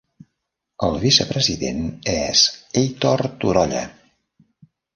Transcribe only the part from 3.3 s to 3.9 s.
Turolla.